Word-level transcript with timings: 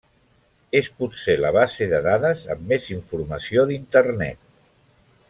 És 0.79 0.87
potser 1.01 1.35
la 1.41 1.51
base 1.57 1.87
de 1.93 1.99
dades 2.09 2.41
amb 2.55 2.67
més 2.73 2.89
informació 2.97 3.67
d'Internet. 3.73 4.41